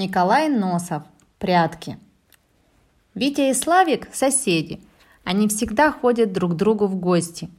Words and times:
Николай 0.00 0.48
Носов. 0.48 1.02
Прятки. 1.38 1.98
Витя 3.14 3.50
и 3.50 3.54
Славик– 3.54 4.08
соседи. 4.14 4.80
Они 5.24 5.46
всегда 5.46 5.92
ходят 5.92 6.32
друг 6.32 6.52
к 6.52 6.56
другу 6.56 6.86
в 6.86 6.96
гости. 6.96 7.50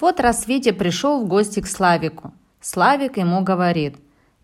Вот 0.00 0.18
раз 0.18 0.46
Витя 0.46 0.72
пришел 0.72 1.20
в 1.20 1.28
гости 1.28 1.60
к 1.60 1.66
Славику. 1.66 2.32
Славик 2.62 3.18
ему 3.18 3.42
говорит, 3.42 3.96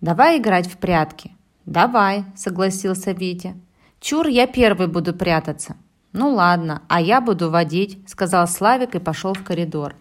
давай 0.02 0.36
играть 0.36 0.66
в 0.66 0.76
прятки. 0.76 1.32
Давай, 1.64 2.26
согласился 2.36 3.12
Витя. 3.12 3.54
Чур, 3.98 4.26
я 4.26 4.46
первый 4.46 4.86
буду 4.86 5.14
прятаться. 5.14 5.74
Ну 6.12 6.34
ладно, 6.34 6.82
а 6.86 7.00
я 7.00 7.22
буду 7.22 7.50
водить, 7.50 7.98
сказал 8.06 8.46
Славик 8.46 8.94
и 8.94 8.98
пошел 8.98 9.32
в 9.32 9.42
коридор. 9.42 9.94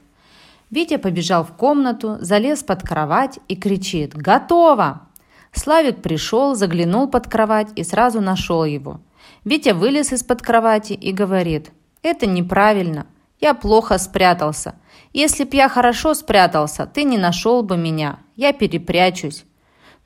Витя 0.69 0.97
побежал 0.97 1.45
в 1.45 1.53
комнату, 1.53 2.17
залез 2.19 2.61
под 2.61 2.83
кровать 2.83 3.39
и 3.47 3.55
кричит 3.55 4.13
«Готово!». 4.17 5.06
Славик 5.53 6.01
пришел, 6.01 6.55
заглянул 6.55 7.07
под 7.07 7.27
кровать 7.27 7.69
и 7.75 7.83
сразу 7.83 8.21
нашел 8.21 8.65
его. 8.65 9.01
Витя 9.43 9.71
вылез 9.71 10.11
из-под 10.11 10.41
кровати 10.41 10.93
и 10.93 11.11
говорит, 11.11 11.71
«Это 12.01 12.25
неправильно. 12.25 13.07
Я 13.39 13.53
плохо 13.53 13.97
спрятался. 13.97 14.75
Если 15.13 15.43
б 15.43 15.55
я 15.55 15.69
хорошо 15.69 16.13
спрятался, 16.13 16.85
ты 16.85 17.03
не 17.03 17.17
нашел 17.17 17.63
бы 17.63 17.77
меня. 17.77 18.19
Я 18.35 18.53
перепрячусь». 18.53 19.45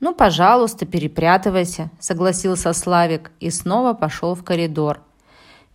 «Ну, 0.00 0.14
пожалуйста, 0.14 0.84
перепрятывайся»,– 0.84 1.90
согласился 2.00 2.72
Славик 2.72 3.30
и 3.38 3.50
снова 3.50 3.94
пошел 3.94 4.34
в 4.34 4.42
коридор. 4.42 5.00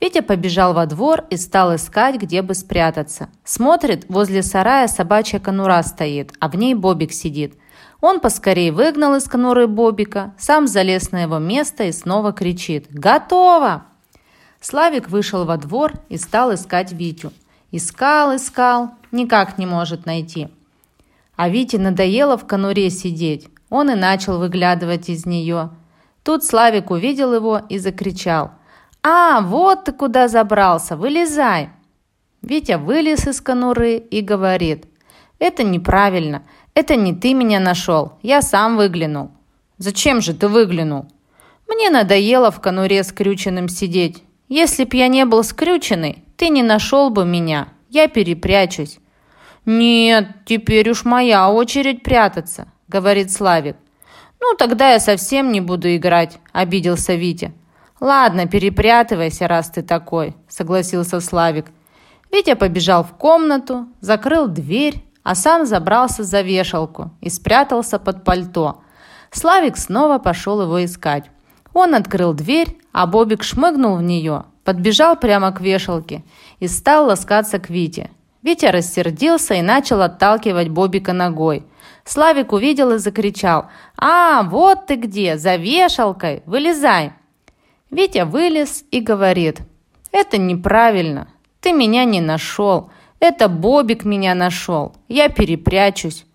Витя 0.01 0.21
побежал 0.21 0.73
во 0.73 0.85
двор 0.85 1.23
и 1.29 1.37
стал 1.37 1.75
искать, 1.75 2.17
где 2.17 2.41
бы 2.41 2.53
спрятаться. 2.53 3.29
Смотрит, 3.45 4.05
возле 4.09 4.43
сарая 4.43 4.87
собачья 4.87 5.39
конура 5.39 5.81
стоит, 5.81 6.33
а 6.39 6.49
в 6.49 6.55
ней 6.55 6.73
Бобик 6.73 7.13
сидит– 7.13 7.55
он 8.01 8.19
поскорее 8.19 8.71
выгнал 8.71 9.15
из 9.15 9.25
конуры 9.25 9.67
Бобика, 9.67 10.33
сам 10.37 10.67
залез 10.67 11.11
на 11.11 11.23
его 11.23 11.39
место 11.39 11.85
и 11.85 11.91
снова 11.91 12.31
кричит 12.31 12.87
«Готово!». 12.89 13.85
Славик 14.61 15.09
вышел 15.09 15.45
во 15.45 15.57
двор 15.57 15.93
и 16.09 16.17
стал 16.17 16.53
искать 16.53 16.91
Витю. 16.91 17.31
Искал, 17.71 18.35
искал, 18.35 18.91
никак 19.11 19.57
не 19.57 19.65
может 19.65 20.05
найти. 20.05 20.49
А 21.35 21.49
Вите 21.49 21.77
надоело 21.77 22.37
в 22.37 22.47
конуре 22.47 22.89
сидеть. 22.89 23.47
Он 23.69 23.91
и 23.91 23.95
начал 23.95 24.39
выглядывать 24.39 25.09
из 25.09 25.25
нее. 25.25 25.69
Тут 26.23 26.43
Славик 26.43 26.91
увидел 26.91 27.33
его 27.33 27.61
и 27.69 27.77
закричал. 27.77 28.51
«А, 29.03 29.41
вот 29.41 29.85
ты 29.85 29.91
куда 29.91 30.27
забрался, 30.27 30.95
вылезай!» 30.95 31.69
Витя 32.41 32.77
вылез 32.77 33.27
из 33.27 33.41
конуры 33.41 33.97
и 33.97 34.21
говорит. 34.21 34.85
«Это 35.39 35.63
неправильно. 35.63 36.43
Это 36.77 36.95
не 36.95 37.11
ты 37.11 37.33
меня 37.33 37.59
нашел, 37.59 38.19
я 38.21 38.43
сам 38.43 38.77
выглянул. 38.77 39.31
Зачем 39.79 40.21
же 40.21 40.35
ты 40.35 40.47
выглянул? 40.47 41.07
Мне 41.67 41.89
надоело 41.89 42.51
в 42.51 42.61
конуре 42.61 43.03
скрюченным 43.03 43.67
сидеть. 43.67 44.21
Если 44.47 44.83
б 44.83 44.95
я 44.95 45.07
не 45.07 45.25
был 45.25 45.43
скрюченный, 45.43 46.23
ты 46.35 46.49
не 46.49 46.61
нашел 46.61 47.09
бы 47.09 47.25
меня. 47.25 47.69
Я 47.89 48.07
перепрячусь. 48.07 48.99
Нет, 49.65 50.27
теперь 50.45 50.91
уж 50.91 51.03
моя 51.03 51.49
очередь 51.51 52.03
прятаться, 52.03 52.71
говорит 52.87 53.31
Славик. 53.31 53.77
Ну, 54.39 54.53
тогда 54.55 54.91
я 54.91 54.99
совсем 54.99 55.51
не 55.51 55.61
буду 55.61 55.95
играть, 55.95 56.37
обиделся 56.51 57.15
Витя. 57.15 57.53
Ладно, 57.99 58.45
перепрятывайся, 58.45 59.47
раз 59.47 59.71
ты 59.71 59.81
такой, 59.81 60.35
согласился 60.47 61.21
Славик. 61.21 61.71
Витя 62.31 62.53
побежал 62.53 63.03
в 63.03 63.13
комнату, 63.13 63.87
закрыл 63.99 64.47
дверь, 64.47 65.06
а 65.27 65.35
сам 65.35 65.65
забрался 65.65 66.23
за 66.23 66.39
вешалку 66.39 67.11
и 67.19 67.29
спрятался 67.29 67.99
под 67.99 68.23
пальто. 68.23 68.79
Славик 69.29 69.75
снова 69.75 70.19
пошел 70.19 70.61
его 70.61 70.85
искать. 70.85 71.25
Он 71.73 71.95
открыл 71.95 72.33
дверь, 72.33 72.77
а 72.93 73.05
Бобик 73.07 73.43
шмыгнул 73.43 73.97
в 73.97 74.01
нее, 74.01 74.45
подбежал 74.63 75.17
прямо 75.17 75.51
к 75.51 75.59
вешалке 75.59 76.23
и 76.61 76.69
стал 76.69 77.07
ласкаться 77.07 77.59
к 77.59 77.69
Вите. 77.69 78.09
Витя 78.41 78.67
рассердился 78.67 79.55
и 79.55 79.61
начал 79.61 80.01
отталкивать 80.01 80.69
Бобика 80.69 81.11
ногой. 81.11 81.65
Славик 82.05 82.53
увидел 82.53 82.93
и 82.93 82.97
закричал 82.97 83.65
«А, 83.97 84.43
вот 84.43 84.85
ты 84.85 84.95
где, 84.95 85.37
за 85.37 85.57
вешалкой, 85.57 86.41
вылезай!» 86.45 87.11
Витя 87.91 88.23
вылез 88.23 88.85
и 88.91 89.01
говорит 89.01 89.59
«Это 90.13 90.37
неправильно, 90.37 91.27
ты 91.59 91.73
меня 91.73 92.05
не 92.05 92.21
нашел, 92.21 92.91
это 93.19 93.47
Бобик 93.47 94.05
меня 94.05 94.35
нашел. 94.35 94.95
Я 95.07 95.29
перепрячусь. 95.29 96.25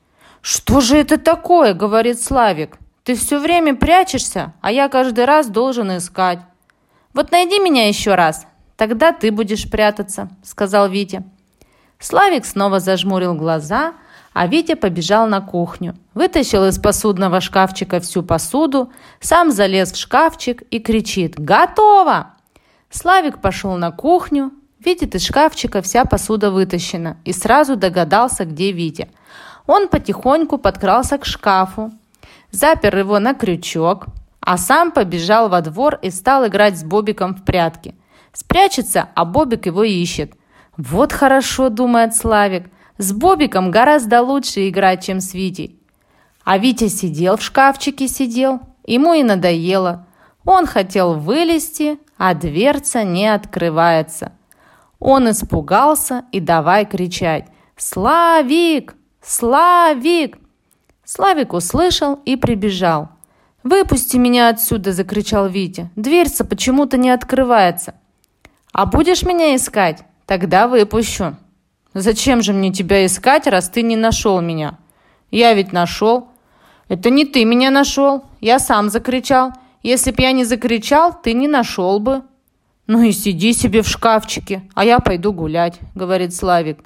«Что 0.41 0.81
же 0.81 0.97
это 0.97 1.19
такое?»– 1.19 1.73
говорит 1.75 2.21
Славик. 2.21 2.77
«Ты 3.05 3.15
все 3.15 3.39
время 3.39 3.77
прячешься, 3.77 4.55
а 4.61 4.73
я 4.73 4.89
каждый 4.89 5.25
раз 5.25 5.47
должен 5.49 5.97
искать». 5.97 6.41
«Вот 7.15 7.31
найди 7.31 7.61
меня 7.61 7.87
еще 7.87 8.17
раз, 8.17 8.47
тогда 8.77 9.13
ты 9.13 9.31
будешь 9.31 9.71
прятаться»,– 9.71 10.31
сказал 10.43 10.89
Витя. 10.89 11.23
Славик 12.01 12.45
снова 12.45 12.81
зажмурил 12.81 13.35
глаза, 13.35 13.93
а 14.33 14.49
Витя 14.49 14.75
побежал 14.75 15.29
на 15.29 15.41
кухню. 15.41 15.95
Вытащил 16.15 16.67
из 16.67 16.79
посудного 16.79 17.41
шкафчика 17.41 18.01
всю 18.01 18.25
посуду, 18.25 18.93
сам 19.21 19.53
залез 19.53 19.93
в 19.93 19.97
шкафчик 19.97 20.63
и 20.63 20.81
кричит 20.81 21.39
«Готово!». 21.39 22.35
Славик 22.91 23.41
пошел 23.41 23.77
на 23.77 23.93
кухню, 23.93 24.51
Видит, 24.85 25.15
из 25.15 25.25
шкафчика 25.25 25.81
вся 25.81 26.05
посуда 26.05 26.51
вытащена 26.51 27.17
и 27.25 27.33
сразу 27.33 27.77
догадался, 27.77 28.45
где 28.45 28.73
Витя. 28.73 29.09
Он 29.67 29.89
потихоньку 29.89 30.59
подкрался 30.59 31.19
к 31.19 31.25
шкафу, 31.25 31.93
запер 32.51 32.99
его 32.99 33.21
на 33.21 33.35
крючок, 33.35 34.07
а 34.41 34.59
сам 34.59 34.91
побежал 34.91 35.49
во 35.49 35.61
двор 35.61 36.01
и 36.03 36.11
стал 36.11 36.49
играть 36.49 36.77
с 36.79 36.83
Бобиком 36.83 37.37
в 37.37 37.45
прятки. 37.45 37.95
Спрячется, 38.33 39.09
а 39.15 39.25
Бобик 39.25 39.67
его 39.67 39.85
ищет. 39.85 40.33
«Вот 40.77 41.13
хорошо»,— 41.13 41.69
думает 41.69 42.17
Славик,— 42.17 42.69
«с 42.99 43.13
Бобиком 43.13 43.71
гораздо 43.71 44.21
лучше 44.21 44.69
играть, 44.69 45.05
чем 45.05 45.21
с 45.21 45.33
Витей». 45.33 45.79
А 46.45 46.59
Витя 46.59 46.89
сидел 46.89 47.37
в 47.37 47.43
шкафчике, 47.43 48.09
сидел, 48.09 48.61
ему 48.85 49.15
и 49.15 49.23
надоело. 49.23 50.07
Он 50.45 50.67
хотел 50.67 51.15
вылезти, 51.15 52.01
а 52.17 52.35
дверца 52.35 53.05
не 53.05 53.33
открывается. 53.33 54.33
Он 55.05 55.29
испугался 55.29 56.27
и 56.31 56.39
давай 56.39 56.87
кричать 56.87 57.47
«Славик! 57.77 58.95
Славик!» 59.21 60.39
Славик 61.05 61.55
услышал 61.55 62.21
и 62.25 62.37
прибежал. 62.37 63.09
«Выпусти 63.65 64.17
меня 64.17 64.49
отсюда!»– 64.49 64.93
закричал 64.93 65.49
Витя. 65.49 65.91
«Дверца 65.97 66.45
почему-то 66.45 66.99
не 66.99 67.11
открывается». 67.11 67.95
«А 68.73 68.87
будешь 68.87 69.25
меня 69.25 69.57
искать? 69.57 70.05
Тогда 70.25 70.69
выпущу». 70.69 71.37
«Зачем 71.95 72.41
же 72.41 72.53
мне 72.53 72.73
тебя 72.73 73.05
искать, 73.05 73.49
раз 73.49 73.69
ты 73.71 73.83
не 73.83 73.97
нашел 73.97 74.41
меня?» 74.41 74.79
«Я 75.33 75.53
ведь 75.55 75.73
нашел». 75.73 76.29
«Это 76.87 77.11
не 77.11 77.25
ты 77.25 77.45
меня 77.45 77.73
нашел. 77.73 78.23
Я 78.41 78.61
сам 78.61 78.89
закричал. 78.89 79.53
Если 79.83 80.13
б 80.13 80.23
я 80.23 80.31
не 80.31 80.45
закричал, 80.45 81.13
ты 81.21 81.33
не 81.33 81.49
нашел 81.49 81.99
бы». 81.99 82.23
«Ну 82.93 83.01
и 83.01 83.13
сиди 83.13 83.55
себе 83.55 83.81
в 83.81 83.89
шкафчике, 83.89 84.69
а 84.75 84.85
я 84.85 84.99
пойду 84.99 85.33
гулять»,— 85.33 85.81
говорит 85.95 86.35
Славик. 86.35 86.79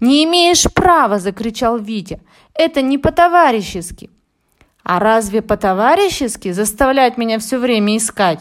«Не 0.00 0.22
имеешь 0.24 0.70
права!»— 0.70 1.18
закричал 1.18 1.78
Витя. 1.78 2.20
«Это 2.52 2.82
не 2.82 2.98
по-товарищески». 2.98 4.10
«А 4.82 4.98
разве 4.98 5.40
по-товарищески 5.40 6.52
заставлять 6.52 7.16
меня 7.16 7.38
все 7.38 7.58
время 7.58 7.96
искать?» 7.96 8.40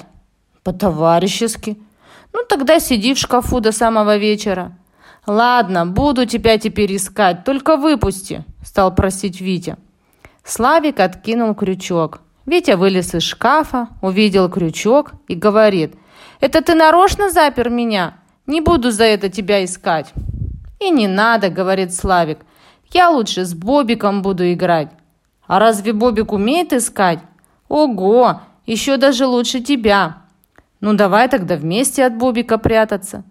«По-товарищески». 0.62 1.78
«Ну 2.34 2.42
тогда 2.50 2.82
сиди 2.82 3.14
в 3.14 3.18
шкафу 3.18 3.62
до 3.62 3.72
самого 3.72 4.18
вечера». 4.18 4.78
«Ладно, 5.26 5.86
буду 5.86 6.26
тебя 6.26 6.58
теперь 6.58 6.94
искать, 6.98 7.46
только 7.46 7.78
выпусти»,— 7.78 8.44
стал 8.62 8.94
просить 8.94 9.40
Витя. 9.40 9.78
Славик 10.44 11.00
откинул 11.00 11.56
крючок. 11.56 12.20
Витя 12.46 12.76
вылез 12.76 13.16
из 13.16 13.24
шкафа, 13.24 13.88
увидел 14.02 14.50
крючок 14.50 15.14
и 15.30 15.36
говорит— 15.36 15.96
это 16.40 16.62
ты 16.62 16.76
нарочно 16.76 17.30
запер 17.30 17.70
меня? 17.70 18.16
Не 18.46 18.62
буду 18.62 18.92
за 18.92 19.06
это 19.06 19.30
тебя 19.30 19.64
искать». 19.64 20.14
«И 20.80 20.90
не 20.90 21.08
надо»,— 21.08 21.50
говорит 21.50 21.94
Славик. 21.94 22.40
«Я 22.92 23.10
лучше 23.10 23.46
с 23.46 23.54
Бобиком 23.54 24.22
буду 24.22 24.52
играть». 24.52 24.90
«А 25.48 25.60
разве 25.60 25.94
Бобик 25.94 26.32
умеет 26.34 26.74
искать?» 26.74 27.20
«Ого! 27.68 28.42
Еще 28.66 28.98
даже 28.98 29.26
лучше 29.26 29.62
тебя!» 29.62 30.18
«Ну 30.80 30.94
давай 30.94 31.30
тогда 31.30 31.56
вместе 31.56 32.06
от 32.06 32.16
Бобика 32.16 32.58
прятаться». 32.58 33.24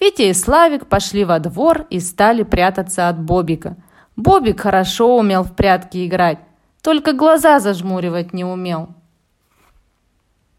Витя 0.00 0.22
и 0.22 0.34
Славик 0.34 0.86
пошли 0.86 1.24
во 1.24 1.38
двор 1.38 1.86
и 1.90 2.00
стали 2.00 2.42
прятаться 2.42 3.08
от 3.08 3.20
Бобика. 3.20 3.76
Бобик 4.16 4.60
хорошо 4.60 5.16
умел 5.16 5.42
в 5.42 5.54
прятки 5.54 6.06
играть, 6.06 6.38
только 6.82 7.12
глаза 7.12 7.60
зажмуривать 7.60 8.32
не 8.32 8.44
умел. 8.44 8.88